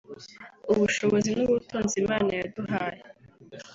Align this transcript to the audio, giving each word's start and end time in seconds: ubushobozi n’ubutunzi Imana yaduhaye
ubushobozi 0.71 1.29
n’ubutunzi 1.37 1.95
Imana 2.03 2.31
yaduhaye 2.39 3.01